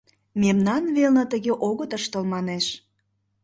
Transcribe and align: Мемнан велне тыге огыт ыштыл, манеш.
Мемнан 0.41 0.83
велне 0.95 1.23
тыге 1.31 1.53
огыт 1.67 1.91
ыштыл, 1.97 2.23
манеш. 2.33 2.65